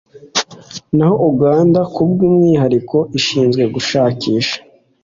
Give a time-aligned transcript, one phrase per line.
[0.95, 4.57] naho Uganda kubw’umwihariko ishinzwe gushakisha